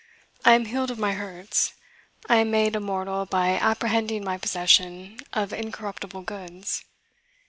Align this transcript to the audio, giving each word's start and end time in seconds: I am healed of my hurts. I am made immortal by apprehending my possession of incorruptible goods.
I 0.43 0.53
am 0.53 0.65
healed 0.65 0.89
of 0.89 0.97
my 0.97 1.13
hurts. 1.13 1.75
I 2.27 2.37
am 2.37 2.49
made 2.49 2.75
immortal 2.75 3.27
by 3.27 3.49
apprehending 3.59 4.23
my 4.23 4.35
possession 4.35 5.19
of 5.31 5.53
incorruptible 5.53 6.23
goods. 6.23 6.83